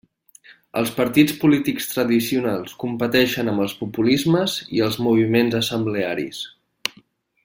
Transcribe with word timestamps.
Els 0.79 0.91
partits 0.99 1.35
polítics 1.41 1.87
tradicionals 1.91 2.73
competeixen 2.85 3.53
amb 3.53 3.65
els 3.67 3.77
populismes 3.85 4.57
i 4.79 4.83
els 4.87 5.01
moviments 5.09 5.59
assemblearis. 5.65 6.41